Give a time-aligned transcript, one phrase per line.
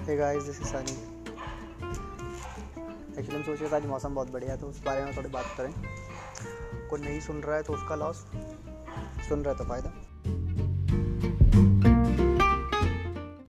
[0.00, 0.92] Hey guys this is Sunny
[3.18, 5.28] actually हम सोच रहे थे आज मौसम बहुत बढ़िया है तो उस बारे में थोड़ी
[5.28, 5.72] बात करें।
[6.90, 8.16] कोई नहीं सुन रहा है तो उसका लॉस
[9.28, 9.90] सुन रहा है तो फ़ायदा।